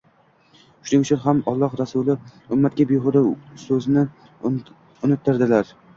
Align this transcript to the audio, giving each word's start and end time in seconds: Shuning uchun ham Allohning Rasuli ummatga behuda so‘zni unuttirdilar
Shuning 0.85 1.03
uchun 1.05 1.19
ham 1.25 1.41
Allohning 1.51 1.81
Rasuli 1.81 2.15
ummatga 2.57 2.87
behuda 2.93 3.23
so‘zni 3.67 4.07
unuttirdilar 4.53 5.75